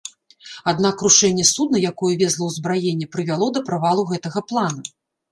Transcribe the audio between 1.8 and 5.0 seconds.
якое везла ўзбраенне, прывяло да правалу гэтага плана.